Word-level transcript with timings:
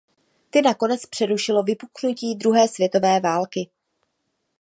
Ty 0.49 0.61
nakonec 0.61 1.05
přerušilo 1.05 1.63
vypuknutí 1.63 2.35
druhé 2.35 2.67
světové 2.67 3.19
války. 3.19 3.69